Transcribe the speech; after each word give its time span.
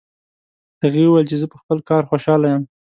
هغې 0.81 1.03
وویل 1.05 1.25
چې 1.29 1.35
زه 1.41 1.45
په 1.51 1.57
خپل 1.61 1.77
کار 1.89 2.03
خوشحاله 2.09 2.45
یم 2.53 2.63